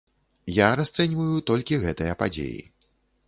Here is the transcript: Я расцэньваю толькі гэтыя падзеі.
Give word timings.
Я 0.53 0.69
расцэньваю 0.79 1.43
толькі 1.51 1.81
гэтыя 1.85 2.17
падзеі. 2.21 2.59